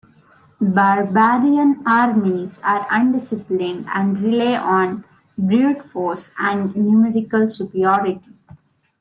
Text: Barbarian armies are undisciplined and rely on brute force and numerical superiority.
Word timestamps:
Barbarian 0.75 1.83
armies 1.85 2.59
are 2.63 2.87
undisciplined 2.89 3.85
and 3.93 4.19
rely 4.19 4.57
on 4.57 5.03
brute 5.37 5.83
force 5.83 6.31
and 6.39 6.75
numerical 6.75 7.47
superiority. 7.51 8.35